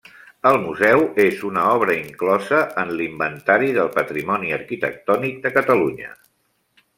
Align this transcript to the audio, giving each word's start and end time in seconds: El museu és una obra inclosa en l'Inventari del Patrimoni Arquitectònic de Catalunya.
El 0.51 0.55
museu 0.61 1.03
és 1.25 1.43
una 1.49 1.65
obra 1.73 1.97
inclosa 1.97 2.61
en 2.85 2.93
l'Inventari 3.01 3.69
del 3.77 3.93
Patrimoni 3.99 4.57
Arquitectònic 4.59 5.39
de 5.45 5.53
Catalunya. 5.61 6.11